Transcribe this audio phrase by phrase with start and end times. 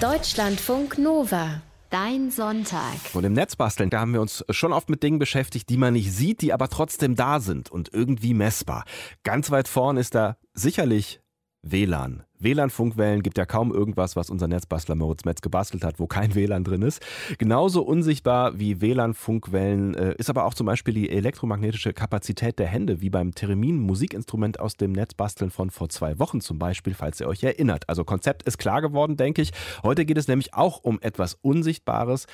[0.00, 1.60] Deutschlandfunk Nova.
[1.90, 2.94] Dein Sonntag.
[3.12, 6.10] Und im Netzbasteln, da haben wir uns schon oft mit Dingen beschäftigt, die man nicht
[6.10, 8.86] sieht, die aber trotzdem da sind und irgendwie messbar.
[9.24, 11.20] Ganz weit vorn ist da sicherlich
[11.62, 12.22] WLAN.
[12.38, 16.64] WLAN-Funkwellen gibt ja kaum irgendwas, was unser Netzbastler Moritz Metz gebastelt hat, wo kein WLAN
[16.64, 17.04] drin ist.
[17.36, 23.02] Genauso unsichtbar wie WLAN-Funkwellen äh, ist aber auch zum Beispiel die elektromagnetische Kapazität der Hände,
[23.02, 27.42] wie beim Theremin-Musikinstrument aus dem Netzbasteln von vor zwei Wochen zum Beispiel, falls ihr euch
[27.42, 27.88] erinnert.
[27.90, 29.52] Also Konzept ist klar geworden, denke ich.
[29.82, 32.26] Heute geht es nämlich auch um etwas Unsichtbares,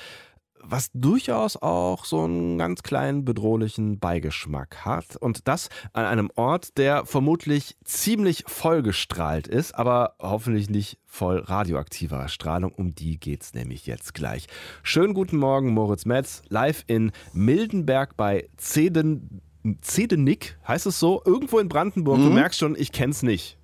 [0.69, 5.15] was durchaus auch so einen ganz kleinen bedrohlichen Beigeschmack hat.
[5.15, 12.27] Und das an einem Ort, der vermutlich ziemlich vollgestrahlt ist, aber hoffentlich nicht voll radioaktiver
[12.27, 12.71] Strahlung.
[12.73, 14.47] Um die geht es nämlich jetzt gleich.
[14.83, 19.41] Schönen guten Morgen, Moritz Metz, live in Mildenberg bei Zeden,
[19.81, 22.19] Zedenick, heißt es so, irgendwo in Brandenburg.
[22.19, 22.23] Mhm.
[22.23, 23.57] Du merkst schon, ich kenn's nicht.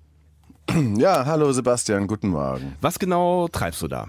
[0.96, 2.76] Ja, hallo Sebastian, guten Morgen.
[2.80, 4.08] Was genau treibst du da?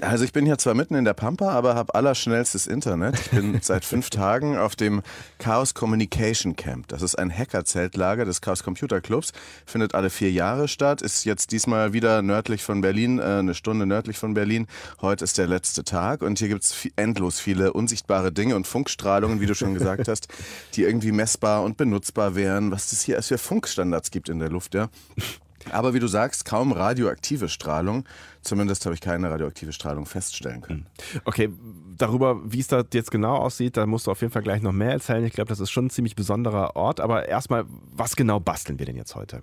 [0.00, 3.18] Also ich bin hier zwar mitten in der Pampa, aber habe allerschnellstes Internet.
[3.18, 5.02] Ich bin seit fünf Tagen auf dem
[5.38, 6.88] Chaos Communication Camp.
[6.88, 9.32] Das ist ein Hacker-Zeltlager des Chaos Computer Clubs.
[9.66, 11.02] Findet alle vier Jahre statt.
[11.02, 14.66] Ist jetzt diesmal wieder nördlich von Berlin, äh, eine Stunde nördlich von Berlin.
[15.00, 19.46] Heute ist der letzte Tag und hier gibt's endlos viele unsichtbare Dinge und Funkstrahlungen, wie
[19.46, 20.28] du schon gesagt hast,
[20.74, 22.70] die irgendwie messbar und benutzbar wären.
[22.70, 24.88] Was es hier als für Funkstandards gibt in der Luft, ja.
[25.72, 28.04] Aber wie du sagst, kaum radioaktive Strahlung.
[28.42, 30.86] Zumindest habe ich keine radioaktive Strahlung feststellen können.
[31.12, 31.20] Hm.
[31.24, 31.50] Okay,
[31.96, 34.72] darüber, wie es da jetzt genau aussieht, da musst du auf jeden Fall gleich noch
[34.72, 35.24] mehr erzählen.
[35.24, 37.00] Ich glaube, das ist schon ein ziemlich besonderer Ort.
[37.00, 39.42] Aber erstmal, was genau basteln wir denn jetzt heute?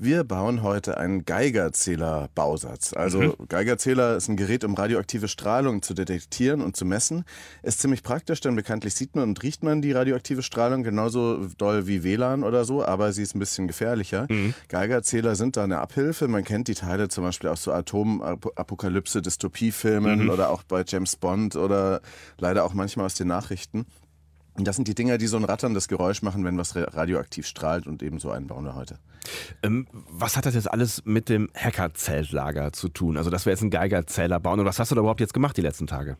[0.00, 2.92] Wir bauen heute einen Geigerzähler-Bausatz.
[2.92, 3.34] Also mhm.
[3.48, 7.24] Geigerzähler ist ein Gerät, um radioaktive Strahlung zu detektieren und zu messen.
[7.64, 11.88] Ist ziemlich praktisch, denn bekanntlich sieht man und riecht man die radioaktive Strahlung genauso doll
[11.88, 14.28] wie WLAN oder so, aber sie ist ein bisschen gefährlicher.
[14.30, 14.54] Mhm.
[14.68, 16.28] Geigerzähler sind da eine Abhilfe.
[16.28, 20.30] Man kennt die Teile zum Beispiel aus so Atomapokalypse, Dystopiefilmen mhm.
[20.30, 22.02] oder auch bei James Bond oder
[22.38, 23.84] leider auch manchmal aus den Nachrichten.
[24.64, 28.02] Das sind die Dinger, die so ein ratterndes Geräusch machen, wenn was radioaktiv strahlt und
[28.02, 28.98] eben so einen bauen wir heute.
[29.62, 33.16] Ähm, was hat das jetzt alles mit dem Hacker-Zeltlager zu tun?
[33.16, 35.56] Also, dass wir jetzt einen Geigerzähler bauen und was hast du da überhaupt jetzt gemacht
[35.56, 36.16] die letzten Tage?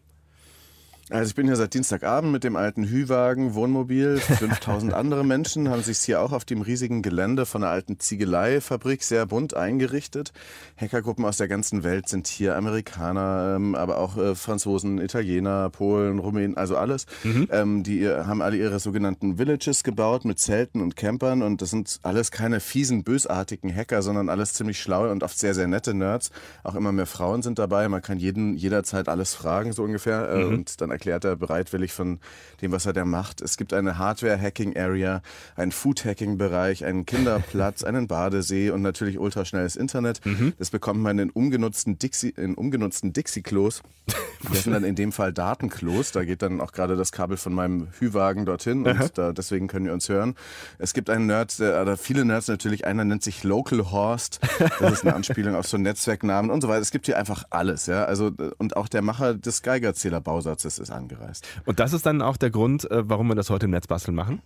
[1.11, 4.19] Also ich bin hier seit Dienstagabend mit dem alten Hüwagen, Wohnmobil.
[4.21, 9.03] 5000 andere Menschen haben sich hier auch auf dem riesigen Gelände von der alten Ziegeleifabrik
[9.03, 10.33] sehr bunt eingerichtet.
[10.77, 16.19] Hackergruppen aus der ganzen Welt sind hier, Amerikaner, ähm, aber auch äh, Franzosen, Italiener, Polen,
[16.19, 17.07] Rumänen, also alles.
[17.25, 17.49] Mhm.
[17.51, 22.01] Ähm, die haben alle ihre sogenannten Villages gebaut mit Zelten und Campern und das sind
[22.03, 26.31] alles keine fiesen, bösartigen Hacker, sondern alles ziemlich schlaue und oft sehr, sehr nette Nerds.
[26.65, 27.89] Auch immer mehr Frauen sind dabei.
[27.89, 30.29] Man kann jeden jederzeit alles fragen, so ungefähr.
[30.29, 30.55] Äh, mhm.
[30.55, 32.19] Und dann erklärt er bereitwillig von
[32.61, 33.41] dem, was er da macht.
[33.41, 35.23] Es gibt eine Hardware-Hacking-Area,
[35.55, 40.27] einen Food-Hacking-Bereich, einen Kinderplatz, einen Badesee und natürlich ultraschnelles Internet.
[40.27, 40.55] Mhm.
[40.59, 43.83] Das bekommt man in umgenutzten Dixie, in umgenutzten Dixie-Klos.
[44.51, 46.13] Das sind dann in dem Fall Datenklos.
[46.13, 49.87] Da geht dann auch gerade das Kabel von meinem Hüwagen dorthin und da, deswegen können
[49.87, 50.37] wir uns hören.
[50.79, 52.87] Es gibt einen Nerd, der, oder viele Nerds natürlich.
[52.87, 54.39] Einer nennt sich Local Horst.
[54.79, 56.81] Das ist eine Anspielung auf so Netzwerknamen und so weiter.
[56.81, 58.05] Es gibt hier einfach alles, ja.
[58.05, 61.47] Also, und auch der Macher des Geigerzähler-Bausatzes ist angereist.
[61.65, 64.43] Und das ist dann auch der Grund, äh, warum wir das heute im Netzbasteln machen?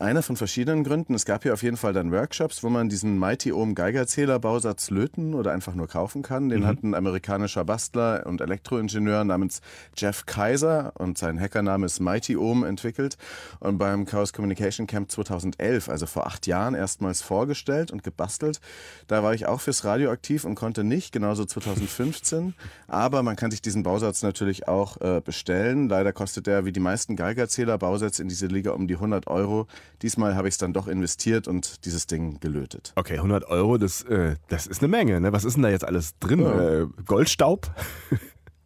[0.00, 1.12] Einer von verschiedenen Gründen.
[1.12, 4.88] Es gab hier auf jeden Fall dann Workshops, wo man diesen Mighty Ohm Geigerzähler Bausatz
[4.88, 6.48] löten oder einfach nur kaufen kann.
[6.48, 6.66] Den mhm.
[6.66, 9.60] hat ein amerikanischer Bastler und Elektroingenieur namens
[9.94, 13.18] Jeff Kaiser und sein Hackername ist Mighty Ohm entwickelt
[13.58, 18.62] und beim Chaos Communication Camp 2011, also vor acht Jahren, erstmals vorgestellt und gebastelt.
[19.06, 22.54] Da war ich auch fürs Radio aktiv und konnte nicht, genauso 2015.
[22.88, 25.90] Aber man kann sich diesen Bausatz natürlich auch äh, bestellen.
[25.90, 29.66] Leider kostet der wie die meisten Geigerzähler Bausätze in diese Liga um die 100 Euro.
[30.02, 32.92] Diesmal habe ich es dann doch investiert und dieses Ding gelötet.
[32.96, 35.20] Okay, 100 Euro, das, äh, das ist eine Menge.
[35.20, 35.32] Ne?
[35.32, 36.40] Was ist denn da jetzt alles drin?
[36.40, 36.80] Ja.
[36.82, 37.70] Äh, Goldstaub?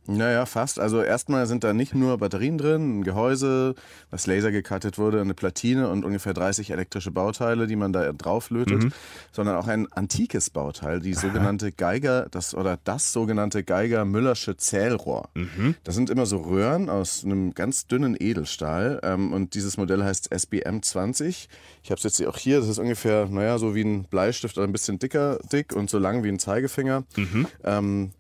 [0.06, 0.78] Naja, fast.
[0.78, 3.74] Also erstmal sind da nicht nur Batterien drin, ein Gehäuse,
[4.10, 8.50] was laser gecuttet wurde, eine Platine und ungefähr 30 elektrische Bauteile, die man da drauf
[8.50, 8.92] lötet, mhm.
[9.32, 15.30] sondern auch ein antikes Bauteil, die sogenannte Geiger, das oder das sogenannte Geiger-Müllersche Zählrohr.
[15.34, 15.74] Mhm.
[15.84, 20.34] Das sind immer so Röhren aus einem ganz dünnen Edelstahl ähm, und dieses Modell heißt
[20.34, 21.48] SBM 20.
[21.82, 24.66] Ich habe es jetzt auch hier, das ist ungefähr, naja, so wie ein Bleistift oder
[24.66, 27.04] ein bisschen dicker, dick und so lang wie ein Zeigefinger.
[27.16, 27.46] Mhm.
[27.64, 28.12] Ähm,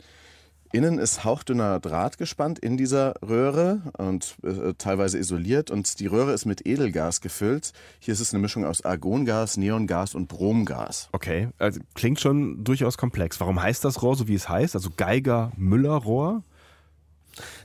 [0.74, 6.32] Innen ist hauchdünner Draht gespannt in dieser Röhre und äh, teilweise isoliert und die Röhre
[6.32, 7.72] ist mit Edelgas gefüllt.
[8.00, 11.10] Hier ist es eine Mischung aus Argongas, Neongas und Bromgas.
[11.12, 13.38] Okay, also klingt schon durchaus komplex.
[13.38, 14.74] Warum heißt das Rohr so wie es heißt?
[14.74, 16.42] Also Geiger-Müller-Rohr?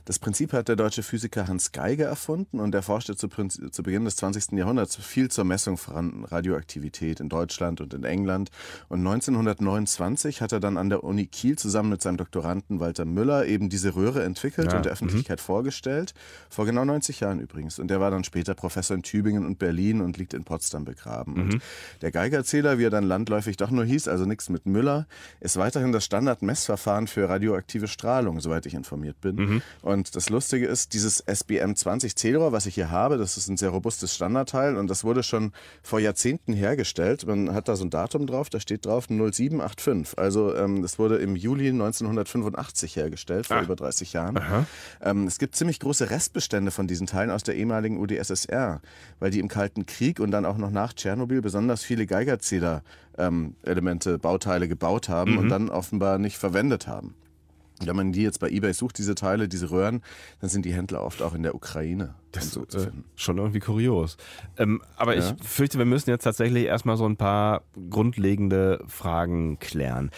[0.04, 4.04] Das Prinzip hat der deutsche Physiker Hans Geiger erfunden und er forschte zu, zu Beginn
[4.04, 4.52] des 20.
[4.52, 8.50] Jahrhunderts viel zur Messung von Radioaktivität in Deutschland und in England.
[8.88, 13.46] Und 1929 hat er dann an der Uni Kiel zusammen mit seinem Doktoranden Walter Müller
[13.46, 14.76] eben diese Röhre entwickelt ja.
[14.76, 15.42] und der Öffentlichkeit mhm.
[15.42, 16.14] vorgestellt.
[16.48, 17.78] Vor genau 90 Jahren übrigens.
[17.78, 21.34] Und der war dann später Professor in Tübingen und Berlin und liegt in Potsdam begraben.
[21.34, 21.40] Mhm.
[21.40, 21.62] Und
[22.02, 25.06] der Geigerzähler, wie er dann landläufig doch nur hieß, also nichts mit Müller,
[25.40, 29.36] ist weiterhin das Standardmessverfahren für radioaktive Strahlung, soweit ich informiert bin.
[29.36, 29.62] Mhm.
[29.90, 33.56] Und das Lustige ist, dieses SBM 20 Zählrohr, was ich hier habe, das ist ein
[33.56, 35.52] sehr robustes Standardteil und das wurde schon
[35.82, 37.26] vor Jahrzehnten hergestellt.
[37.26, 40.16] Man hat da so ein Datum drauf, da steht drauf 0785.
[40.16, 43.64] Also ähm, das wurde im Juli 1985 hergestellt, vor Ach.
[43.64, 44.36] über 30 Jahren.
[45.02, 48.80] Ähm, es gibt ziemlich große Restbestände von diesen Teilen aus der ehemaligen UdSSR,
[49.18, 52.82] weil die im Kalten Krieg und dann auch noch nach Tschernobyl besonders viele Geigerzähler
[53.18, 53.56] ähm,
[54.22, 55.38] Bauteile gebaut haben mhm.
[55.38, 57.14] und dann offenbar nicht verwendet haben.
[57.84, 60.02] Wenn man die jetzt bei eBay sucht, diese Teile, diese Röhren,
[60.40, 62.14] dann sind die Händler oft auch in der Ukraine.
[62.32, 64.16] Das ist so äh, schon irgendwie kurios.
[64.56, 65.34] Ähm, aber ja.
[65.38, 70.10] ich fürchte, wir müssen jetzt tatsächlich erstmal so ein paar grundlegende Fragen klären.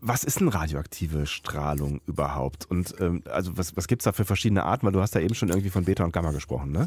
[0.00, 2.70] Was ist denn radioaktive Strahlung überhaupt?
[2.70, 4.86] Und ähm, also was, was gibt es da für verschiedene Arten?
[4.86, 6.86] Weil du hast ja eben schon irgendwie von Beta und Gamma gesprochen, ne?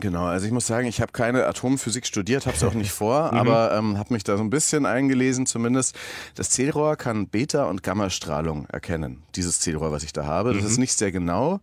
[0.00, 3.30] Genau, also ich muss sagen, ich habe keine Atomphysik studiert, habe es auch nicht vor,
[3.32, 3.38] mhm.
[3.38, 5.96] aber ähm, habe mich da so ein bisschen eingelesen zumindest.
[6.34, 10.52] Das Zählrohr kann Beta- und Gammastrahlung erkennen, dieses Zählrohr, was ich da habe.
[10.52, 10.68] Das mhm.
[10.68, 11.60] ist nicht sehr genau,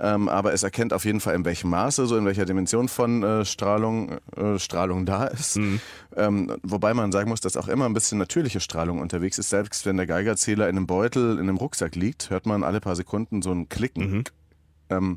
[0.00, 3.22] ähm, aber es erkennt auf jeden Fall, in welchem Maße, so in welcher Dimension von
[3.22, 5.58] äh, Strahlung, äh, Strahlung da ist.
[5.58, 5.80] Mhm.
[6.16, 9.50] Ähm, wobei man sagen muss, dass auch immer ein bisschen natürliche Strahlung unterwegs ist.
[9.50, 12.96] Selbst wenn der Geigerzähler in einem Beutel, in einem Rucksack liegt, hört man alle paar
[12.96, 14.24] Sekunden so ein Klicken.
[14.92, 15.16] Ähm,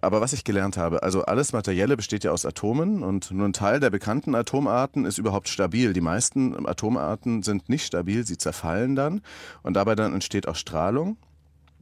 [0.00, 3.52] aber was ich gelernt habe, also alles Materielle besteht ja aus Atomen und nur ein
[3.52, 5.92] Teil der bekannten Atomarten ist überhaupt stabil.
[5.92, 9.22] Die meisten Atomarten sind nicht stabil, sie zerfallen dann
[9.62, 11.16] und dabei dann entsteht auch Strahlung.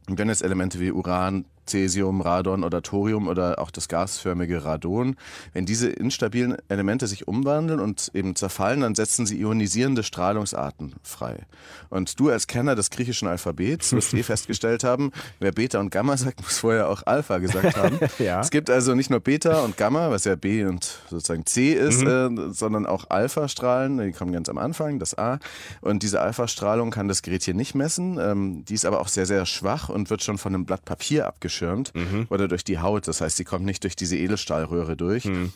[0.08, 5.16] Und wenn jetzt Elemente wie Uran, Cäsium, Radon oder Thorium oder auch das gasförmige Radon,
[5.52, 11.46] wenn diese instabilen Elemente sich umwandeln und eben zerfallen, dann setzen sie ionisierende Strahlungsarten frei.
[11.88, 16.16] Und du als Kenner des griechischen Alphabets wirst eh festgestellt haben, wer Beta und Gamma
[16.16, 17.98] sagt, muss vorher auch Alpha gesagt haben.
[18.18, 18.40] ja.
[18.40, 22.02] Es gibt also nicht nur Beta und Gamma, was ja B und sozusagen C ist,
[22.02, 22.48] mhm.
[22.48, 25.38] äh, sondern auch Alpha-Strahlen, die kommen ganz am Anfang, das A.
[25.80, 28.18] Und diese Alpha-Strahlung kann das Gerät hier nicht messen.
[28.20, 31.26] Ähm, die ist aber auch sehr, sehr schwach und wird schon von einem Blatt Papier
[31.26, 32.26] abgeschirmt abgeschirmt mhm.
[32.30, 33.08] oder durch die Haut.
[33.08, 35.26] Das heißt, sie kommt nicht durch diese Edelstahlröhre durch.
[35.26, 35.52] Mhm.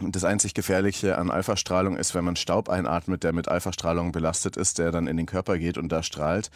[0.00, 4.78] Das einzig Gefährliche an Alpha-Strahlung ist, wenn man Staub einatmet, der mit Alpha-Strahlung belastet ist,
[4.78, 6.52] der dann in den Körper geht und da strahlt.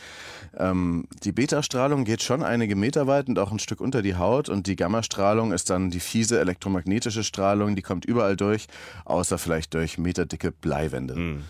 [0.57, 4.49] Ähm, die Beta-Strahlung geht schon einige Meter weit und auch ein Stück unter die Haut
[4.49, 8.69] und die Gamma-Strahlung ist dann die fiese elektromagnetische Strahlung, die kommt überall durch,
[9.07, 11.17] außer vielleicht durch meterdicke Bleiwände.
[11.17, 11.43] Mhm.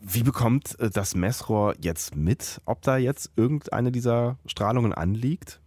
[0.00, 5.61] Wie bekommt äh, das Messrohr jetzt mit, ob da jetzt irgendeine dieser Strahlungen anliegt?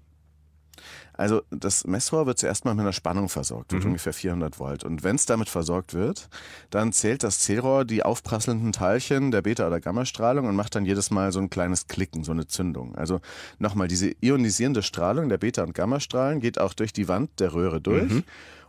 [1.18, 3.90] Also das Messrohr wird zuerst mal mit einer Spannung versorgt, mit mhm.
[3.90, 4.84] ungefähr 400 Volt.
[4.84, 6.30] Und wenn es damit versorgt wird,
[6.70, 11.12] dann zählt das Zählrohr die aufprasselnden Teilchen der Beta- oder Gammastrahlung und macht dann jedes
[11.12, 12.96] Mal so ein kleines Klicken, so eine Zündung.
[12.96, 13.22] Also
[13.60, 17.82] nochmal, diese ionisierende Strahlung der Beta- und Gammastrahlen geht auch durch die Wand der Röhre
[17.82, 18.12] durch.
[18.12, 18.24] Mhm.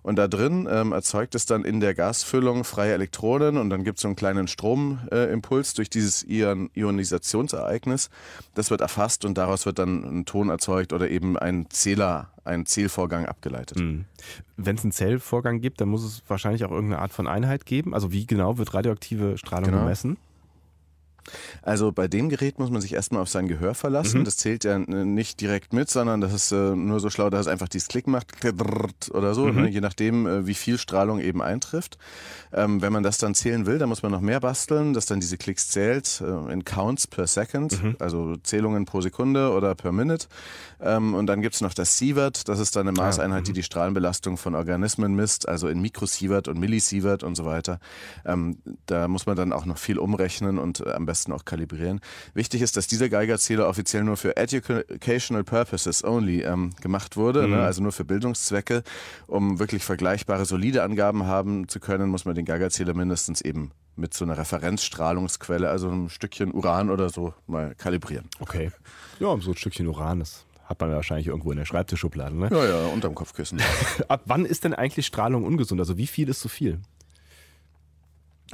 [0.07, 3.99] Und da drin ähm, erzeugt es dann in der Gasfüllung freie Elektronen und dann gibt
[3.99, 8.09] es so einen kleinen Stromimpuls äh, durch dieses Ion Ionisationsereignis.
[8.55, 12.67] Das wird erfasst und daraus wird dann ein Ton erzeugt oder eben ein Zähler, ein
[12.67, 13.81] Zählvorgang abgeleitet.
[13.81, 14.05] Mhm.
[14.57, 17.93] Wenn es einen Zählvorgang gibt, dann muss es wahrscheinlich auch irgendeine Art von Einheit geben.
[17.93, 19.83] Also wie genau wird radioaktive Strahlung genau.
[19.83, 20.19] gemessen?
[21.63, 24.21] Also bei dem Gerät muss man sich erstmal auf sein Gehör verlassen.
[24.21, 24.25] Mhm.
[24.25, 27.47] Das zählt ja nicht direkt mit, sondern das ist äh, nur so schlau, dass es
[27.49, 28.33] einfach dieses Klick macht
[29.11, 29.63] oder so, mhm.
[29.63, 29.69] ne?
[29.69, 31.99] je nachdem, äh, wie viel Strahlung eben eintrifft.
[32.53, 35.21] Ähm, wenn man das dann zählen will, dann muss man noch mehr basteln, dass dann
[35.21, 37.97] diese Klicks zählt äh, in Counts per Second, mhm.
[37.99, 40.27] also Zählungen pro Sekunde oder per Minute.
[40.81, 43.45] Ähm, und dann gibt es noch das Sievert, das ist dann eine ah, Maßeinheit, ah,
[43.45, 47.81] die die Strahlenbelastung von Organismen misst, also in Mikrosievert und Millisievert und so weiter.
[48.25, 52.01] Ähm, da muss man dann auch noch viel umrechnen und am besten auch kalibrieren.
[52.35, 57.47] Wichtig ist, dass dieser Geigerzähler offiziell nur für educational purposes only ähm, gemacht wurde, ne?
[57.47, 57.55] mhm.
[57.55, 57.63] ne?
[57.63, 58.83] also nur für Bildungszwecke.
[59.27, 64.13] Um wirklich vergleichbare, solide Angaben haben zu können, muss man den Geigerzähler mindestens eben mit
[64.13, 68.29] so einer Referenzstrahlungsquelle, also einem Stückchen Uran oder so, mal kalibrieren.
[68.41, 68.71] Okay.
[69.19, 72.49] Ja, so ein Stückchen Uran, das hat man wahrscheinlich irgendwo in der Schreibtischschublade, ne?
[72.51, 73.61] Ja, ja, unterm Kopfkissen.
[74.09, 75.81] Ab wann ist denn eigentlich Strahlung ungesund?
[75.81, 76.81] Also wie viel ist zu viel?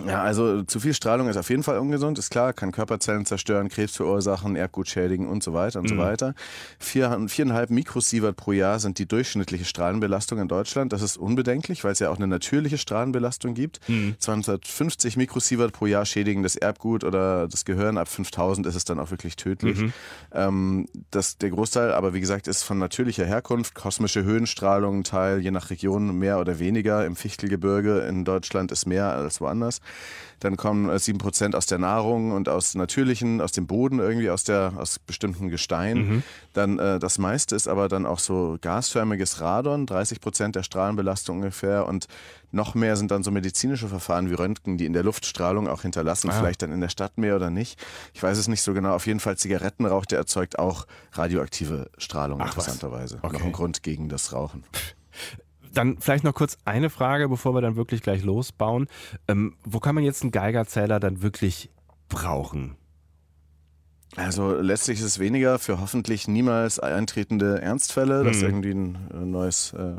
[0.07, 3.69] Ja, also zu viel Strahlung ist auf jeden Fall ungesund, ist klar, kann Körperzellen zerstören,
[3.69, 5.97] Krebs verursachen, Erbgut schädigen und so weiter und mhm.
[5.97, 6.35] so weiter.
[6.79, 10.95] Vier, viereinhalb Mikrosievert pro Jahr sind die durchschnittliche Strahlenbelastung in Deutschland.
[10.95, 13.87] Das ist unbedenklich, weil es ja auch eine natürliche Strahlenbelastung gibt.
[13.87, 14.15] Mhm.
[14.19, 17.99] 250 Mikrosievert pro Jahr schädigen das Erbgut oder das Gehirn.
[17.99, 19.79] Ab 5000 ist es dann auch wirklich tödlich.
[19.79, 19.93] Mhm.
[20.33, 23.75] Ähm, das, der Großteil, aber wie gesagt, ist von natürlicher Herkunft.
[23.75, 27.05] Kosmische Höhenstrahlung, Teil je nach Region mehr oder weniger.
[27.05, 29.82] Im Fichtelgebirge in Deutschland ist mehr als woanders.
[30.43, 34.29] Dann kommen äh, sieben Prozent aus der Nahrung und aus natürlichen, aus dem Boden irgendwie,
[34.29, 35.99] aus der, aus bestimmten Gestein.
[35.99, 36.23] Mhm.
[36.53, 41.37] Dann äh, das meiste ist aber dann auch so gasförmiges Radon, 30 Prozent der Strahlenbelastung
[41.37, 41.87] ungefähr.
[41.87, 42.07] Und
[42.51, 46.31] noch mehr sind dann so medizinische Verfahren wie Röntgen, die in der Luftstrahlung auch hinterlassen,
[46.31, 46.33] ah.
[46.33, 47.81] vielleicht dann in der Stadt mehr oder nicht.
[48.13, 48.95] Ich weiß es nicht so genau.
[48.95, 53.19] Auf jeden Fall Zigarettenrauch, der erzeugt auch radioaktive Strahlung, Ach, interessanterweise.
[53.23, 53.39] Okay.
[53.39, 54.65] Noch ein Grund gegen das Rauchen.
[55.73, 58.89] Dann vielleicht noch kurz eine Frage, bevor wir dann wirklich gleich losbauen.
[59.29, 61.71] Ähm, wo kann man jetzt einen Geigerzähler dann wirklich
[62.09, 62.77] brauchen?
[64.17, 68.45] Also letztlich ist es weniger für hoffentlich niemals eintretende Ernstfälle, dass hm.
[68.45, 69.97] irgendwie ein äh, neues äh,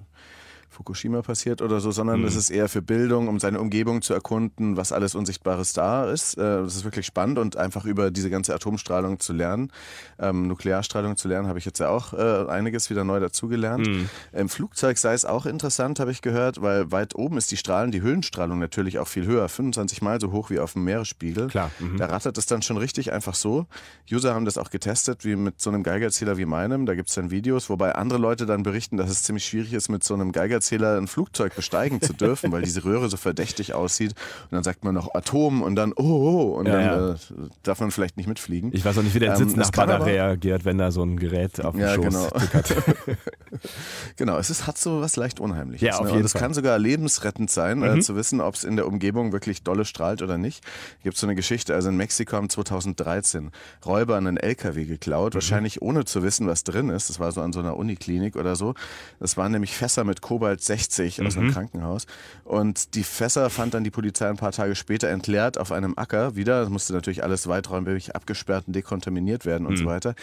[0.73, 2.27] Fukushima passiert oder so, sondern mhm.
[2.27, 6.37] es ist eher für Bildung, um seine Umgebung zu erkunden, was alles Unsichtbares da ist.
[6.37, 9.71] Äh, das ist wirklich spannend und einfach über diese ganze Atomstrahlung zu lernen,
[10.19, 13.87] ähm, Nuklearstrahlung zu lernen, habe ich jetzt ja auch äh, einiges wieder neu dazugelernt.
[13.87, 14.09] Mhm.
[14.33, 17.91] Im Flugzeug sei es auch interessant, habe ich gehört, weil weit oben ist die Strahlen,
[17.91, 21.47] die Höhenstrahlung natürlich auch viel höher, 25 Mal so hoch wie auf dem Meeresspiegel.
[21.47, 21.71] Klar.
[21.79, 21.97] Mhm.
[21.97, 23.67] Da rattert es dann schon richtig einfach so.
[24.11, 26.85] User haben das auch getestet, wie mit so einem Geigerzähler wie meinem.
[26.85, 29.89] Da gibt es dann Videos, wobei andere Leute dann berichten, dass es ziemlich schwierig ist,
[29.89, 33.73] mit so einem Geigerzähler Geigerzähler ein Flugzeug besteigen zu dürfen, weil diese Röhre so verdächtig
[33.73, 34.13] aussieht.
[34.43, 37.15] Und dann sagt man noch Atom und dann oh, oh und ja, dann.
[37.15, 37.17] Äh,
[37.63, 38.71] darf man vielleicht nicht mitfliegen.
[38.73, 41.63] Ich weiß auch nicht, wie der ähm, Sitznachbar da reagiert, wenn da so ein Gerät
[41.63, 42.29] auf dem ja, Schoß genau.
[44.15, 45.85] genau, es ist, hat so was leicht Unheimliches.
[45.85, 46.09] Ja, auf ne?
[46.09, 47.99] jeden und es kann sogar lebensrettend sein, äh, mhm.
[47.99, 50.63] äh, zu wissen, ob es in der Umgebung wirklich dolle strahlt oder nicht.
[51.03, 53.51] Gibt so eine Geschichte, also in Mexiko haben 2013
[53.85, 55.35] Räuber einen LKW geklaut, mhm.
[55.35, 57.09] wahrscheinlich ohne zu wissen, was drin ist.
[57.09, 58.73] Das war so an so einer Uniklinik oder so.
[59.19, 61.51] Das waren nämlich Fässer mit Kobalt Kobalt 60 aus einem mhm.
[61.51, 62.05] Krankenhaus.
[62.43, 66.35] Und die Fässer fand dann die Polizei ein paar Tage später entleert auf einem Acker
[66.35, 66.61] wieder.
[66.61, 69.77] Das musste natürlich alles weiträumig abgesperrt und dekontaminiert werden und mhm.
[69.77, 70.15] so weiter.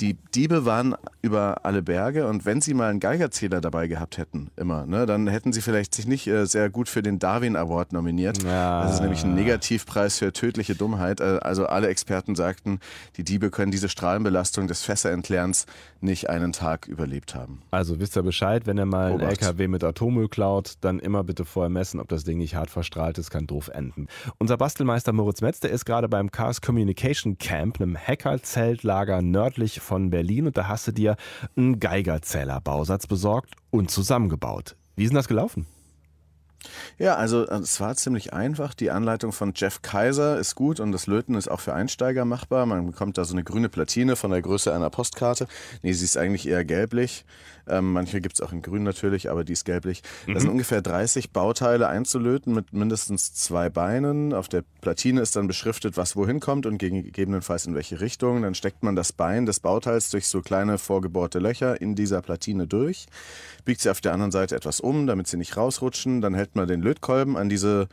[0.00, 4.50] Die Diebe waren über alle Berge und wenn sie mal einen Geigerzähler dabei gehabt hätten,
[4.56, 7.92] immer, ne, dann hätten sie vielleicht sich nicht äh, sehr gut für den Darwin Award
[7.92, 8.42] nominiert.
[8.42, 8.82] Ja.
[8.82, 11.20] Das ist nämlich ein Negativpreis für tödliche Dummheit.
[11.20, 12.80] Äh, also alle Experten sagten,
[13.16, 15.66] die Diebe können diese Strahlenbelastung des Fässerentleerens
[16.00, 17.62] nicht einen Tag überlebt haben.
[17.70, 21.44] Also wisst ihr Bescheid, wenn ihr mal einen LKW mit Atommüll klaut, dann immer bitte
[21.44, 24.06] vorher messen, ob das Ding nicht hart verstrahlt ist, kann doof enden.
[24.38, 30.10] Unser Bastelmeister Moritz Metz, der ist gerade beim Chaos Communication Camp, einem Hackerzeltlager nördlich von
[30.10, 31.16] Berlin und da hast du dir
[31.56, 34.76] einen Geigerzählerbausatz besorgt und zusammengebaut.
[34.94, 35.66] Wie ist denn das gelaufen?
[36.98, 38.74] Ja, also äh, es war ziemlich einfach.
[38.74, 42.66] Die Anleitung von Jeff Kaiser ist gut und das Löten ist auch für Einsteiger machbar.
[42.66, 45.46] Man bekommt da so eine grüne Platine von der Größe einer Postkarte.
[45.82, 47.24] Nee, sie ist eigentlich eher gelblich.
[47.68, 50.02] Ähm, manche gibt es auch in grün natürlich, aber die ist gelblich.
[50.26, 50.34] Mhm.
[50.34, 54.32] Das sind ungefähr 30 Bauteile einzulöten mit mindestens zwei Beinen.
[54.32, 58.42] Auf der Platine ist dann beschriftet, was wohin kommt und gegebenenfalls in welche Richtung.
[58.42, 62.66] Dann steckt man das Bein des Bauteils durch so kleine vorgebohrte Löcher in dieser Platine
[62.66, 63.06] durch,
[63.64, 66.20] biegt sie auf der anderen Seite etwas um, damit sie nicht rausrutschen.
[66.20, 67.88] Dann hält man den Lötkolben an diese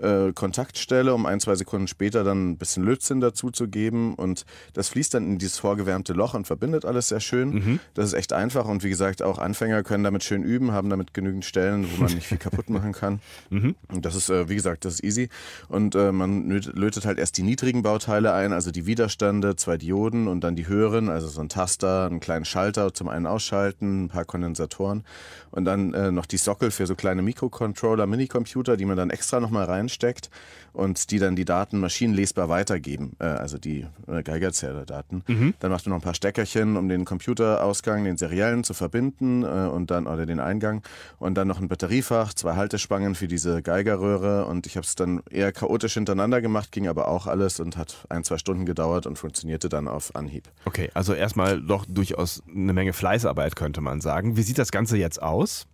[0.00, 4.14] äh, Kontaktstelle, um ein, zwei Sekunden später dann ein bisschen Lötzinn dazu zu geben.
[4.14, 7.50] Und das fließt dann in dieses vorgewärmte Loch und verbindet alles sehr schön.
[7.50, 7.80] Mhm.
[7.94, 11.14] Das ist echt einfach und wie gesagt, auch Anfänger können damit schön üben, haben damit
[11.14, 13.20] genügend Stellen, wo man nicht viel kaputt machen kann.
[13.50, 13.74] Mhm.
[13.88, 15.28] Und das ist, äh, wie gesagt, das ist easy.
[15.68, 20.28] Und äh, man lötet halt erst die niedrigen Bauteile ein, also die Widerstände, zwei Dioden
[20.28, 24.08] und dann die höheren, also so ein Taster, einen kleinen Schalter zum einen ausschalten, ein
[24.08, 25.04] paar Kondensatoren
[25.50, 29.40] und dann äh, noch die Sockel für so kleine Mikrocontroller, Minicomputer, die man dann extra
[29.40, 30.30] nochmal rein reinsteckt
[30.72, 35.24] und die dann die Daten maschinenlesbar weitergeben, äh, also die äh, Geigerzähler-Daten.
[35.26, 35.54] Mhm.
[35.58, 39.46] Dann macht man noch ein paar Steckerchen, um den Computerausgang, den seriellen zu verbinden äh,
[39.46, 40.82] und dann oder den Eingang
[41.18, 45.22] und dann noch ein Batteriefach, zwei Haltespangen für diese Geigerröhre und ich habe es dann
[45.28, 49.18] eher chaotisch hintereinander gemacht, ging aber auch alles und hat ein, zwei Stunden gedauert und
[49.18, 50.48] funktionierte dann auf Anhieb.
[50.64, 54.36] Okay, also erstmal doch durchaus eine Menge Fleißarbeit könnte man sagen.
[54.36, 55.66] Wie sieht das Ganze jetzt aus?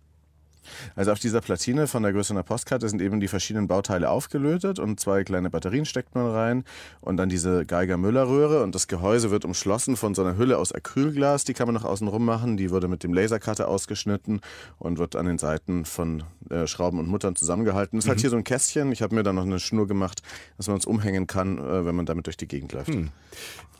[0.95, 4.79] Also auf dieser Platine von der Größe einer Postkarte sind eben die verschiedenen Bauteile aufgelötet
[4.79, 6.63] und zwei kleine Batterien steckt man rein
[7.01, 11.43] und dann diese Geiger-Müller-Röhre und das Gehäuse wird umschlossen von so einer Hülle aus Acrylglas,
[11.43, 14.41] die kann man noch außen rum machen, die wurde mit dem Lasercutter ausgeschnitten
[14.77, 17.97] und wird an den Seiten von äh, Schrauben und Muttern zusammengehalten.
[17.97, 18.17] Das ist halt mhm.
[18.17, 20.21] halt hier so ein Kästchen, ich habe mir da noch eine Schnur gemacht,
[20.57, 22.89] dass man es umhängen kann, äh, wenn man damit durch die Gegend läuft.
[22.89, 23.09] Mhm.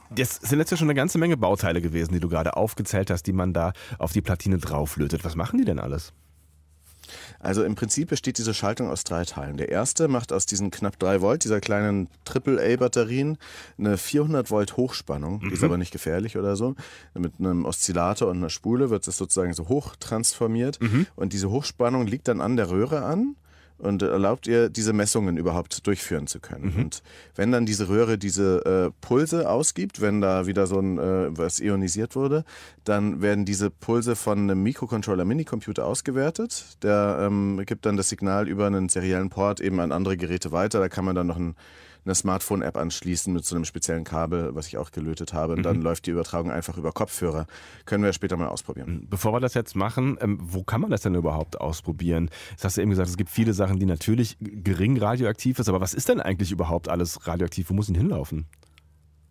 [0.10, 3.24] Das sind jetzt ja schon eine ganze Menge Bauteile gewesen, die du gerade aufgezählt hast,
[3.24, 5.26] die man da auf die Platine drauflötet.
[5.26, 6.14] Was machen die denn alles?
[7.40, 9.58] Also im Prinzip besteht diese Schaltung aus drei Teilen.
[9.58, 13.38] Der erste macht aus diesen knapp 3 Volt, dieser kleinen AAA-Batterien,
[13.78, 15.42] eine 400 Volt Hochspannung.
[15.42, 16.76] Die ist aber nicht gefährlich oder so.
[17.14, 20.80] Mit einem Oszillator und einer Spule wird es sozusagen so hoch transformiert.
[21.16, 23.36] Und diese Hochspannung liegt dann an der Röhre an
[23.78, 26.74] und erlaubt ihr, diese Messungen überhaupt durchführen zu können.
[26.74, 26.84] Mhm.
[26.84, 27.04] Und
[27.36, 31.60] wenn dann diese Röhre diese äh, Pulse ausgibt, wenn da wieder so ein äh, was
[31.60, 32.44] ionisiert wurde,
[32.84, 36.78] dann werden diese Pulse von einem Mikrocontroller Minicomputer ausgewertet.
[36.84, 40.80] Der ähm, gibt dann das Signal über einen seriellen Port eben an andere Geräte weiter.
[40.80, 41.56] Da kann man dann noch ein
[42.08, 45.54] eine Smartphone-App anschließen mit so einem speziellen Kabel, was ich auch gelötet habe.
[45.54, 45.64] Und Mhm.
[45.64, 47.46] dann läuft die Übertragung einfach über Kopfhörer.
[47.86, 49.06] Können wir später mal ausprobieren.
[49.10, 52.30] Bevor wir das jetzt machen, ähm, wo kann man das denn überhaupt ausprobieren?
[52.56, 55.82] Das hast du eben gesagt, es gibt viele Sachen, die natürlich gering radioaktiv ist, aber
[55.82, 57.70] was ist denn eigentlich überhaupt alles radioaktiv?
[57.70, 58.48] Wo muss denn hinlaufen?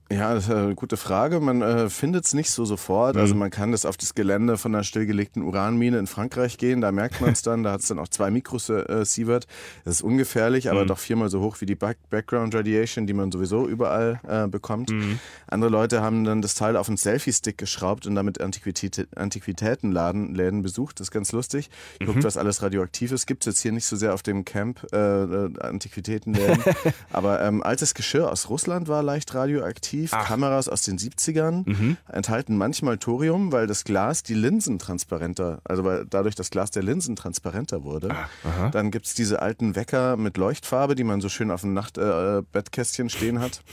[0.08, 1.40] Ja, das ist eine gute Frage.
[1.40, 3.16] Man äh, findet es nicht so sofort.
[3.16, 3.40] Also Mhm.
[3.40, 6.80] man kann das auf das Gelände von einer stillgelegten Uranmine in Frankreich gehen.
[6.80, 7.64] Da merkt man es dann.
[7.64, 9.48] Da hat es dann auch zwei Mikrosievert.
[9.84, 10.86] Das ist ungefährlich, aber Mhm.
[10.86, 14.90] doch viermal so hoch wie die Back Background Radiation, die man sowieso überall äh, bekommt.
[14.90, 15.18] Mhm.
[15.48, 20.62] Andere Leute haben dann das Teil auf einen Selfie-Stick geschraubt und damit Antiquität, Antiquitätenladen Läden
[20.62, 21.00] besucht.
[21.00, 21.68] Das ist ganz lustig.
[22.00, 22.06] Mhm.
[22.06, 23.26] Guckt, was alles radioaktiv ist.
[23.26, 26.62] Gibt es jetzt hier nicht so sehr auf dem Camp äh, äh, Antiquitätenläden.
[27.12, 29.95] aber ähm, altes Geschirr aus Russland war leicht radioaktiv.
[30.10, 30.26] Ach.
[30.26, 31.96] Kameras aus den 70ern Mhm.
[32.10, 36.82] enthalten manchmal Thorium, weil das Glas die Linsen transparenter, also weil dadurch das Glas der
[36.82, 38.10] Linsen transparenter wurde.
[38.44, 38.70] Aha.
[38.70, 43.06] Dann gibt es diese alten Wecker mit Leuchtfarbe, die man so schön auf dem Nachtbettkästchen
[43.06, 43.62] äh, stehen hat.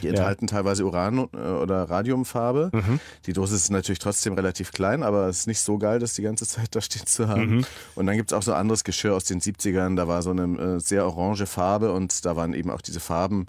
[0.00, 0.10] Die Ja.
[0.12, 2.70] enthalten teilweise Uran- äh, oder Radiumfarbe.
[2.72, 3.00] Mhm.
[3.26, 6.22] Die Dose ist natürlich trotzdem relativ klein, aber es ist nicht so geil, das die
[6.22, 7.56] ganze Zeit da stehen zu haben.
[7.56, 7.64] Mhm.
[7.96, 10.76] Und dann gibt es auch so anderes Geschirr aus den 70ern, da war so eine
[10.76, 13.46] äh, sehr orange Farbe und da waren eben auch diese Farben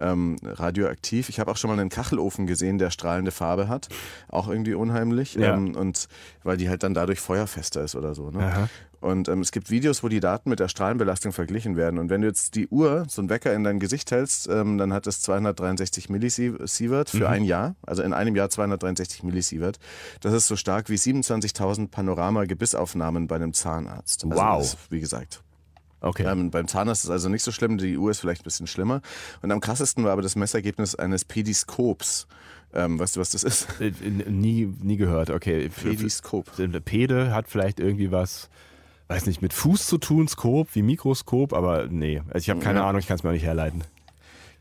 [0.00, 1.28] ähm, radioaktiv.
[1.28, 3.88] Ich habe auch schon mal einen Kachelofen gesehen, der strahlende Farbe hat.
[4.28, 5.34] Auch irgendwie unheimlich.
[5.34, 5.54] Ja.
[5.54, 6.08] Ähm, und
[6.42, 8.30] weil die halt dann dadurch feuerfester ist oder so.
[8.30, 8.44] Ne?
[8.44, 8.68] Aha.
[9.00, 11.98] Und ähm, es gibt Videos, wo die Daten mit der Strahlenbelastung verglichen werden.
[11.98, 14.92] Und wenn du jetzt die Uhr, so einen Wecker in dein Gesicht hältst, ähm, dann
[14.92, 17.76] hat es 263 Millisievert für ein Jahr.
[17.86, 19.78] Also in einem Jahr 263 Millisievert.
[20.20, 24.24] Das ist so stark wie 27.000 Panorama-Gebissaufnahmen bei einem Zahnarzt.
[24.24, 24.62] Also Wow.
[24.62, 25.42] Ist, wie gesagt,
[26.00, 26.24] Okay.
[26.24, 28.66] ähm, beim Zahnarzt ist es also nicht so schlimm, die Uhr ist vielleicht ein bisschen
[28.66, 29.00] schlimmer.
[29.42, 32.26] Und am krassesten war aber das Messergebnis eines Pediskops.
[32.74, 33.68] Ähm, weißt du, was das ist?
[33.80, 33.92] Äh,
[34.28, 35.68] nie, nie gehört, okay.
[35.68, 36.50] Pediskop.
[36.58, 38.50] Eine Pede hat vielleicht irgendwie was,
[39.08, 42.20] weiß nicht, mit Fuß zu tun, Skop, wie Mikroskop, aber nee.
[42.28, 42.88] Also ich habe keine Ja.
[42.88, 43.82] Ahnung, ich kann es mir auch nicht herleiten.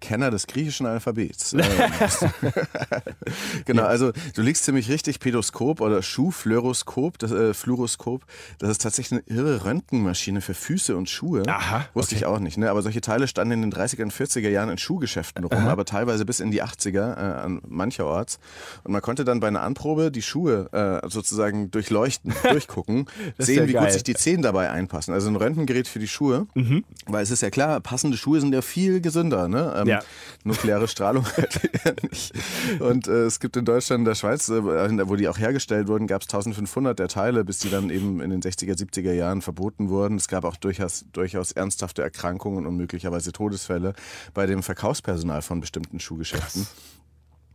[0.06, 1.56] Kenner des griechischen Alphabets.
[1.66, 8.24] Ähm, genau, also du liegst ziemlich richtig, Pädoskop oder Schuhfluoroskop, das äh, Fluoroskop,
[8.60, 11.44] das ist tatsächlich eine irre Röntgenmaschine für Füße und Schuhe.
[11.48, 12.70] Aha, Wusste ich auch nicht, ne?
[12.70, 16.26] aber solche Teile standen in den 30er und 40er Jahren in Schuhgeschäften rum, aber teilweise
[16.26, 18.40] bis in die 80er äh, an mancherorts.
[18.84, 20.70] Und man konnte dann bei einer Anprobe die Schuhe
[21.04, 23.84] äh, sozusagen durchleuchten, durchgucken, sehen, ja wie geil.
[23.86, 25.14] gut sich die Zehen dabei einpassen.
[25.14, 26.84] Also ein Röntgengerät für die Schuhe, Mhm.
[27.08, 29.48] weil es ist ja klar, passende Schuhe sind ja viel gesünder.
[29.48, 29.74] Ne?
[29.78, 29.95] Ähm, Ja.
[30.44, 32.34] Nukleare Strahlung halt ja nicht.
[32.80, 36.08] Und äh, es gibt in Deutschland und der Schweiz, äh, wo die auch hergestellt wurden,
[36.08, 39.90] gab es 1500 der Teile, bis die dann eben in den 60er, 70er Jahren verboten
[39.90, 40.18] wurden.
[40.18, 43.94] Es gab auch durchaus, durchaus ernsthafte Erkrankungen und möglicherweise Todesfälle
[44.34, 46.68] bei dem Verkaufspersonal von bestimmten Schuhgeschäften.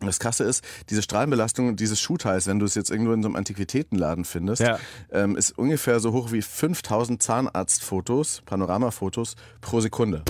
[0.03, 3.37] Das Krasse ist, diese Strahlenbelastung dieses Schuhteils, wenn du es jetzt irgendwo in so einem
[3.37, 4.79] Antiquitätenladen findest, Ja.
[5.13, 10.23] ähm, ist ungefähr so hoch wie 5000 Zahnarztfotos, Panoramafotos pro Sekunde.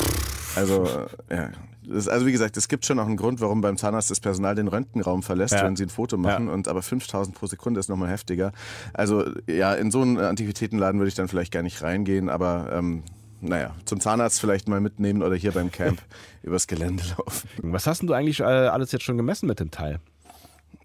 [0.57, 0.85] Also,
[1.29, 1.51] äh, ja.
[1.87, 4.55] Das also wie gesagt, es gibt schon auch einen Grund, warum beim Zahnarzt das Personal
[4.55, 5.65] den Röntgenraum verlässt, Ja.
[5.65, 6.49] wenn sie ein Foto machen.
[6.49, 8.53] Und aber 5000 pro Sekunde ist nochmal heftiger.
[8.93, 13.03] Also ja, in so einen Antiquitätenladen würde ich dann vielleicht gar nicht reingehen, aber ähm,
[13.41, 16.01] naja, zum Zahnarzt vielleicht mal mitnehmen oder hier beim Camp
[16.43, 17.49] übers Gelände laufen.
[17.63, 19.99] Was hast denn du eigentlich äh, alles jetzt schon gemessen mit dem Teil?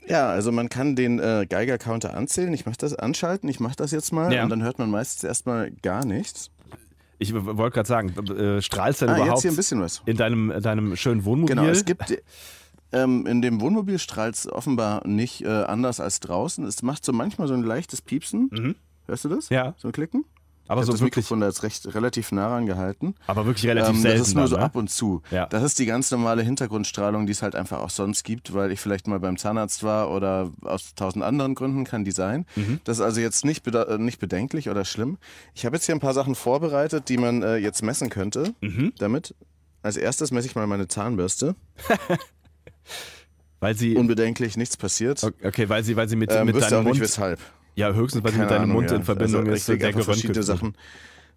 [0.08, 2.54] Ja, also man kann den äh, Geiger-Counter anzählen.
[2.54, 4.44] Ich mache das anschalten, ich mache das jetzt mal Ja.
[4.44, 6.52] und dann hört man meistens erstmal gar nichts.
[7.18, 10.02] Ich wollte gerade sagen, äh, strahlst du denn Ah, jetzt überhaupt hier ein bisschen was.
[10.06, 11.56] in deinem, in deinem schönen Wohnmobil?
[11.56, 12.14] Genau, es gibt
[12.92, 16.66] ähm, in dem Wohnmobil strahlt es offenbar nicht äh, anders als draußen.
[16.66, 18.76] Es macht so manchmal so ein leichtes Piepsen.
[19.08, 19.50] Hörst du das?
[19.50, 19.56] Mhm.
[19.56, 19.74] Ja.
[19.78, 20.26] So ein Klicken?
[20.68, 23.16] Aber ich so das wirklich, Mikrofon da jetzt recht, relativ nah rangehalten.
[23.28, 24.20] aber wirklich relativ Ähm, selten.
[24.20, 24.64] das ist nur so ne?
[24.64, 25.22] ab und zu.
[25.32, 25.46] Ja.
[25.48, 28.80] Das ist die ganz normale Hintergrundstrahlung, die es halt einfach auch sonst gibt, weil ich
[28.80, 32.46] vielleicht mal beim Zahnarzt war oder aus tausend anderen Gründen kann die sein.
[32.56, 32.80] Mhm.
[32.84, 35.18] Das ist also jetzt nicht, äh, nicht bedenklich oder schlimm.
[35.54, 38.94] Ich habe jetzt hier ein paar Sachen vorbereitet, die man äh, jetzt messen könnte Mhm.
[38.98, 39.36] damit.
[39.84, 41.56] Als erstes messe ich mal meine Zahnbürste.
[43.60, 45.24] Weil sie, Unbedenklich, nichts passiert.
[45.24, 47.40] okay, weil sie, weil sie mit, Ähm, mit wüsste auch deinem nicht Mund, weshalb.
[47.76, 48.98] Ja höchstens, weil sie mit deinem Ahnung, Mund ja.
[48.98, 50.44] in Verbindung also ist, der verschiedene.
[50.44, 50.76] Sachen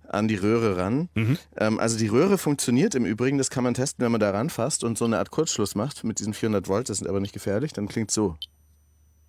[0.08, 1.08] an die Röhre ran.
[1.14, 1.38] Mhm.
[1.56, 4.82] Ähm, also die Röhre funktioniert im Übrigen, das kann man testen, wenn man da ranfasst
[4.84, 7.72] und so eine Art Kurzschluss macht mit diesen 400 Volt, das sind aber nicht gefährlich,
[7.72, 8.36] dann klingt so.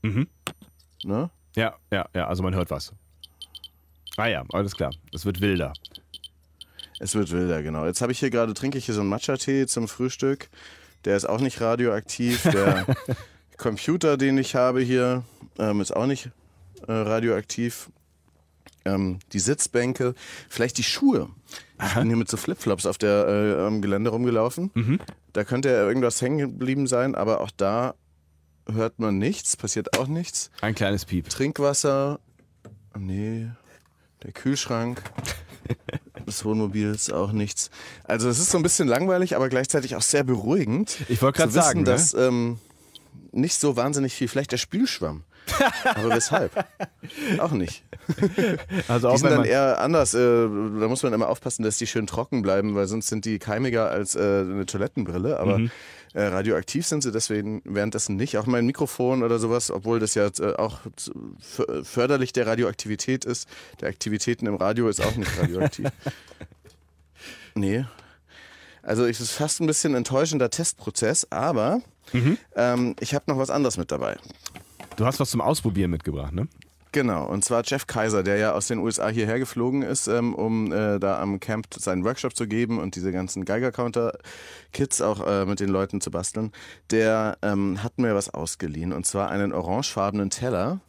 [0.02, 0.28] Mhm.
[1.04, 1.30] Ne?
[1.56, 2.94] Ja, ja, ja, also man hört was.
[4.18, 4.92] Ah ja, alles klar.
[5.14, 5.74] Es wird wilder.
[7.00, 7.86] Es wird wilder, genau.
[7.86, 10.50] Jetzt habe ich hier gerade, trinke ich hier so einen Matcha-Tee zum Frühstück.
[11.06, 12.44] Der ist auch nicht radioaktiv.
[12.44, 12.86] Der
[13.58, 15.24] Computer, den ich habe hier,
[15.58, 16.32] ähm, ist auch nicht
[16.88, 17.90] äh, radioaktiv.
[18.86, 20.16] Ähm, die Sitzbänke,
[20.48, 21.30] vielleicht die Schuhe.
[21.86, 24.72] Ich bin hier mit so Flipflops auf der äh, am Gelände rumgelaufen.
[24.74, 25.00] Mhm.
[25.34, 27.96] Da könnte ja irgendwas hängen geblieben sein, aber auch da
[28.68, 30.52] hört man nichts, passiert auch nichts.
[30.62, 31.30] Ein kleines Piep.
[31.30, 32.20] Trinkwasser,
[32.98, 33.50] nee,
[34.24, 35.02] der Kühlschrank
[36.28, 37.70] des Wohnmobils auch nichts.
[38.04, 40.98] Also es ist so ein bisschen langweilig, aber gleichzeitig auch sehr beruhigend.
[41.08, 41.86] Ich wollte gerade zu wissen, sagen, ne?
[41.86, 42.60] dass ähm,
[43.32, 45.24] nicht so wahnsinnig viel, vielleicht der Spülschwamm.
[45.84, 46.66] Aber weshalb?
[47.40, 47.84] Auch nicht.
[48.88, 50.14] Also Die auch sind wenn dann eher anders.
[50.14, 53.40] Äh, da muss man immer aufpassen, dass die schön trocken bleiben, weil sonst sind die
[53.40, 55.40] keimiger als äh, eine Toilettenbrille.
[55.40, 55.72] Aber Mhm.
[56.14, 58.38] äh, radioaktiv sind sie deswegen währenddessen nicht.
[58.38, 60.80] Auch mein Mikrofon oder sowas, obwohl das ja äh, auch
[61.84, 63.48] förderlich der Radioaktivität ist.
[63.82, 65.88] Der Aktivitäten im Radio ist auch nicht radioaktiv.
[67.56, 67.86] nee.
[68.82, 71.82] Also es ist fast ein bisschen enttäuschender Testprozess, aber
[72.12, 72.38] Mhm.
[72.56, 74.18] ähm, ich habe noch was anderes mit dabei.
[75.00, 76.48] Du hast was zum Ausprobieren mitgebracht, ne?
[76.92, 80.72] Genau, und zwar Jeff Kaiser, der ja aus den USA hierher geflogen ist, ähm, um
[80.72, 85.60] äh, da am Camp seinen Workshop zu geben und diese ganzen Geiger-Counter-Kits auch äh, mit
[85.60, 86.52] den Leuten zu basteln.
[86.90, 90.82] Der ähm, hat mir was ausgeliehen und zwar einen orangefarbenen Teller.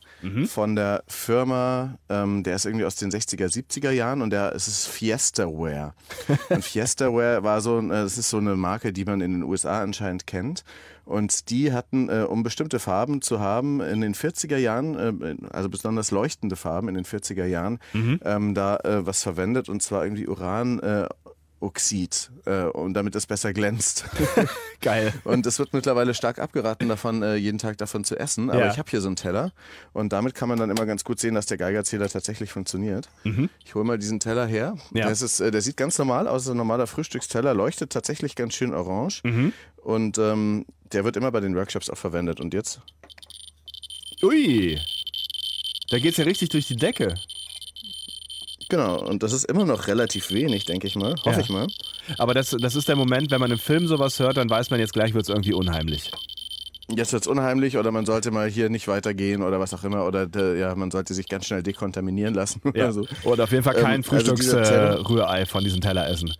[0.46, 4.68] Von der Firma, ähm, der ist irgendwie aus den 60er, 70er Jahren und der es
[4.68, 5.94] ist Fiestaware.
[6.50, 9.82] und Fiestaware war so, ein, äh, ist so eine Marke, die man in den USA
[9.82, 10.64] anscheinend kennt.
[11.04, 15.68] Und die hatten, äh, um bestimmte Farben zu haben, in den 40er Jahren, äh, also
[15.68, 17.80] besonders leuchtende Farben in den 40er Jahren,
[18.24, 20.80] ähm, da äh, was verwendet und zwar irgendwie Uran.
[21.60, 24.04] Oxid, äh, und damit es besser glänzt.
[24.80, 25.12] Geil.
[25.24, 28.48] Und es wird mittlerweile stark abgeraten davon, äh, jeden Tag davon zu essen.
[28.50, 28.72] Aber Ja.
[28.72, 29.52] ich habe hier so einen Teller
[29.92, 33.08] und damit kann man dann immer ganz gut sehen, dass der Geigerzähler tatsächlich funktioniert.
[33.64, 34.76] Ich hole mal diesen Teller her.
[34.90, 34.96] Mhm.
[34.98, 35.08] Ja.
[35.08, 38.72] Das ist, äh, der sieht ganz normal aus, ein normaler Frühstücksteller, leuchtet tatsächlich ganz schön
[38.72, 39.20] orange.
[39.24, 39.52] Mhm.
[39.76, 42.40] Und ähm, der wird immer bei den Workshops auch verwendet.
[42.40, 42.80] Und jetzt?
[44.22, 44.78] Ui.
[45.90, 47.14] Da geht's ja richtig durch die Decke.
[48.70, 51.14] Genau, und das ist immer noch relativ wenig, denke ich mal.
[51.24, 51.40] Hoffe Ja.
[51.40, 51.66] ich mal.
[52.18, 54.80] Aber das, das ist der Moment, wenn man im Film sowas hört, dann weiß man
[54.80, 56.10] jetzt gleich, wird's irgendwie unheimlich.
[56.92, 60.06] Jetzt wird's unheimlich oder man sollte mal hier nicht weitergehen oder was auch immer.
[60.06, 62.60] Oder äh, ja, man sollte sich ganz schnell dekontaminieren lassen.
[62.64, 62.70] Ja.
[62.70, 63.06] Oder so.
[63.24, 66.32] Und auf jeden Fall kein Ähm, also dieser Teller- Frühstücksrührei von diesem Teller essen.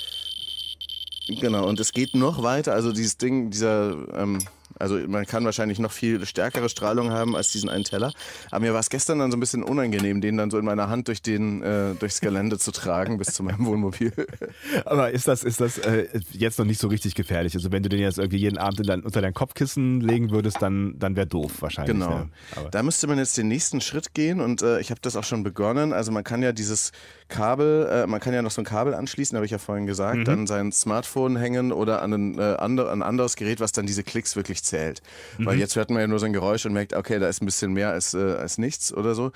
[1.29, 2.73] Genau, und es geht noch weiter.
[2.73, 4.39] Also dieses Ding, dieser, ähm,
[4.81, 8.13] also man kann wahrscheinlich noch viel stärkere Strahlung haben als diesen einen Teller.
[8.51, 10.89] Aber mir war es gestern dann so ein bisschen unangenehm, den dann so in meiner
[10.89, 14.13] Hand durch den, äh, durchs Gelände zu tragen bis zu meinem Wohnmobil.
[14.85, 17.55] Aber ist das, ist das äh, jetzt noch nicht so richtig gefährlich?
[17.55, 20.63] Also wenn du den jetzt irgendwie jeden Abend in dein, unter dein Kopfkissen legen würdest,
[20.63, 21.95] dann, dann wäre doof wahrscheinlich.
[21.95, 22.21] Genau.
[22.21, 22.31] Ne?
[22.57, 25.25] Aber, Da müsste man jetzt den nächsten Schritt gehen und äh, ich habe das auch
[25.25, 25.93] schon begonnen.
[25.93, 26.93] Also man kann ja dieses
[27.31, 30.29] Kabel, äh, man kann ja noch so ein Kabel anschließen, habe ich ja vorhin gesagt,
[30.29, 34.03] an sein Smartphone hängen oder an ein, äh, ander, ein anderes Gerät, was dann diese
[34.03, 35.01] Klicks wirklich zählt.
[35.39, 37.47] Weil jetzt hört man ja nur so ein Geräusch und merkt, okay, da ist ein
[37.47, 39.33] bisschen mehr als, äh, als nichts oder so.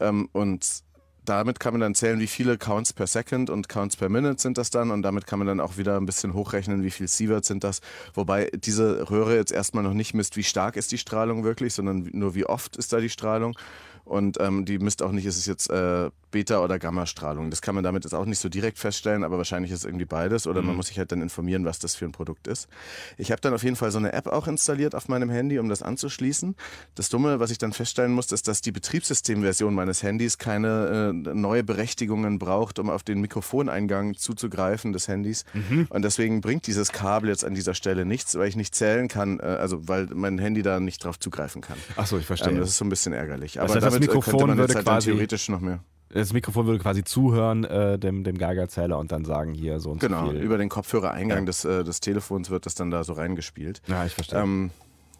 [0.00, 0.82] Ähm, und
[1.24, 4.58] damit kann man dann zählen, wie viele Counts per Second und Counts per Minute sind
[4.58, 7.48] das dann und damit kann man dann auch wieder ein bisschen hochrechnen, wie viel Sieverts
[7.48, 7.80] sind das.
[8.12, 12.08] Wobei diese Röhre jetzt erstmal noch nicht misst, wie stark ist die Strahlung wirklich, sondern
[12.12, 13.56] nur wie oft ist da die Strahlung.
[14.04, 17.50] Und ähm, die misst auch nicht, ist es jetzt äh, Beta- oder Gammastrahlung.
[17.50, 20.04] Das kann man damit jetzt auch nicht so direkt feststellen, aber wahrscheinlich ist es irgendwie
[20.04, 22.68] beides oder man muss sich halt dann informieren, was das für ein Produkt ist.
[23.16, 25.68] Ich habe dann auf jeden Fall so eine App auch installiert auf meinem Handy, um
[25.68, 26.56] das anzuschließen.
[26.96, 31.34] Das Dumme, was ich dann feststellen musste, ist, dass die Betriebssystemversion meines Handys keine äh,
[31.34, 35.44] neue Berechtigungen braucht, um auf den Mikrofoneingang zuzugreifen des Handys.
[35.88, 39.38] Und deswegen bringt dieses Kabel jetzt an dieser Stelle nichts, weil ich nicht zählen kann,
[39.38, 41.76] äh, also weil mein Handy da nicht drauf zugreifen kann.
[41.96, 42.52] ach so, ich verstehe.
[42.52, 43.54] Ähm, das ist so ein bisschen ärgerlich.
[43.54, 45.80] Das Aber heißt, das äh, Mikrofon würde halt quasi- theoretisch noch mehr.
[46.10, 50.00] das Mikrofon würde quasi zuhören äh, dem, dem Geigerzähler und dann sagen hier so und
[50.00, 50.40] Genau, so viel.
[50.40, 51.44] über den Kopfhörereingang Ja.
[51.44, 53.82] des, äh, des Telefons wird das dann da so reingespielt.
[53.88, 54.40] ja, ich verstehe.
[54.40, 54.70] Ähm,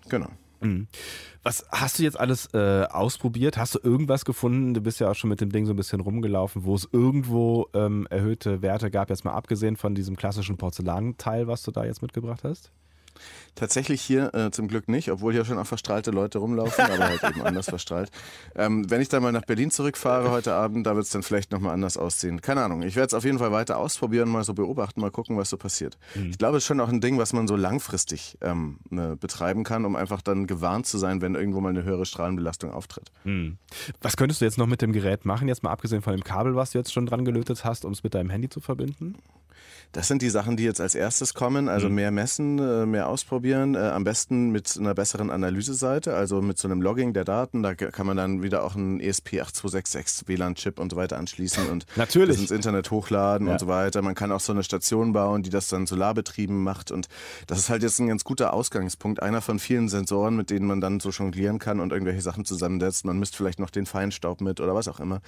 [0.08, 0.28] genau.
[1.42, 3.58] Was hast du jetzt alles äh, ausprobiert?
[3.58, 4.72] Hast du irgendwas gefunden?
[4.72, 7.66] Du bist ja auch schon mit dem Ding so ein bisschen rumgelaufen, wo es irgendwo
[7.74, 12.00] ähm, erhöhte Werte gab, jetzt mal abgesehen von diesem klassischen Porzellanteil, was du da jetzt
[12.00, 12.70] mitgebracht hast?
[13.55, 17.22] Tatsächlich hier äh, zum Glück nicht, obwohl hier schon auch verstrahlte Leute rumlaufen, aber halt
[17.22, 18.11] eben anders verstrahlt.
[18.57, 21.50] Ähm, wenn ich dann mal nach Berlin zurückfahre heute Abend, da wird es dann vielleicht
[21.50, 22.40] nochmal anders aussehen.
[22.40, 22.83] Keine Ahnung.
[22.83, 25.57] Ich werde es auf jeden Fall weiter ausprobieren, mal so beobachten, mal gucken, was so
[25.57, 25.98] passiert.
[26.31, 29.64] Ich glaube, es ist schon auch ein Ding, was man so langfristig ähm, ne, betreiben
[29.64, 33.11] kann, um einfach dann gewarnt zu sein, wenn irgendwo mal eine höhere Strahlenbelastung auftritt.
[34.00, 36.55] Was könntest du jetzt noch mit dem Gerät machen, jetzt mal abgesehen von dem Kabel,
[36.55, 39.16] was du jetzt schon dran gelötet hast, um es mit deinem Handy zu verbinden?
[39.92, 41.68] Das sind die Sachen, die jetzt als erstes kommen.
[41.68, 41.94] Also Mhm.
[41.94, 43.74] mehr messen, äh, mehr ausprobieren.
[43.76, 47.62] Äh, Am besten mit einer besseren Analyseseite, also mit so einem Logging der Daten.
[47.62, 51.86] Da kann man dann wieder auch einen E ESP8266 WLAN-Chip und so weiter anschließen und
[51.96, 52.30] Natürlich.
[52.36, 53.52] das ins Internet hochladen Ja.
[53.54, 54.02] und so weiter.
[54.02, 56.90] Man kann auch so eine Station bauen, die das dann solarbetrieben macht.
[56.90, 57.08] Und
[57.46, 59.22] das ist halt jetzt ein ganz guter Ausgangspunkt.
[59.22, 63.04] Einer von vielen Sensoren, mit denen man dann so jonglieren kann und irgendwelche Sachen zusammensetzt.
[63.04, 65.20] Man misst vielleicht noch den Feinstaub mit oder was auch immer.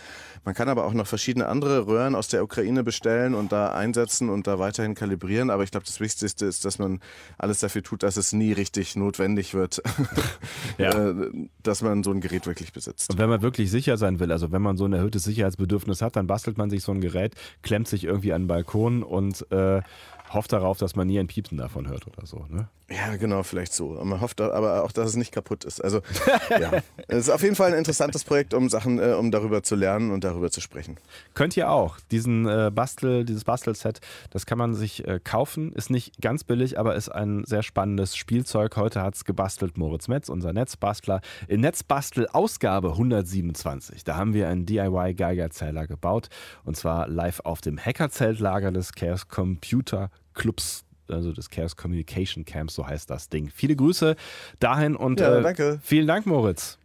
[0.44, 4.15] Man kann aber auch noch verschiedene andere Röhren aus der Ukraine bestellen und da einsetzen
[4.22, 5.50] und da weiterhin kalibrieren.
[5.50, 7.00] Aber ich glaube, das Wichtigste ist, dass man
[7.38, 9.82] alles dafür tut, dass es nie richtig notwendig wird,
[10.78, 10.90] Ja.
[11.10, 11.30] äh,
[11.62, 13.10] dass man so ein Gerät wirklich besitzt.
[13.10, 16.16] Und wenn man wirklich sicher sein will, also wenn man so ein erhöhtes Sicherheitsbedürfnis hat,
[16.16, 19.82] dann bastelt man sich so ein Gerät, klemmt sich irgendwie an den Balkon und äh,
[20.32, 22.46] hofft darauf, dass man nie ein Piepsen davon hört oder so.
[22.48, 22.68] Ne?
[22.88, 23.88] Ja, genau, vielleicht so.
[24.04, 25.80] Man hofft aber auch, dass es nicht kaputt ist.
[25.82, 26.02] Also,
[26.50, 26.70] ja.
[27.08, 30.12] Es ist auf jeden Fall ein interessantes Projekt, um Sachen, äh, um darüber zu lernen
[30.12, 30.96] und darüber zu sprechen.
[31.34, 31.98] Könnt ihr auch.
[32.12, 35.72] Diesen äh, Bastel, dieses Bastelset, das kann man sich äh, kaufen.
[35.72, 38.76] Ist nicht ganz billig, aber ist ein sehr spannendes Spielzeug.
[38.76, 41.20] Heute hat es gebastelt Moritz Metz, unser Netzbastler.
[41.48, 44.04] In Netzbastel Ausgabe 127.
[44.04, 46.28] Da haben wir einen DIY-Geigerzähler gebaut.
[46.64, 50.84] Und zwar live auf dem Hackerzeltlager des Chaos Computer Clubs.
[51.08, 53.48] Also des Chaos Communication Camps, so heißt das Ding.
[53.54, 54.16] Viele Grüße
[54.58, 55.78] dahin und Ja, äh, danke.
[55.82, 56.78] vielen Dank, Moritz.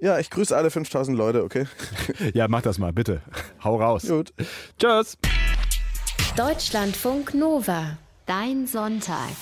[0.00, 1.66] Ja, ich grüße alle 5000 Leute, okay?
[2.32, 3.22] Ja, mach das mal, bitte.
[3.64, 4.06] Hau raus.
[4.06, 4.32] Gut.
[4.78, 5.18] Tschüss.
[6.36, 7.98] Deutschlandfunk Nova.
[8.26, 9.34] Dein Sonntag.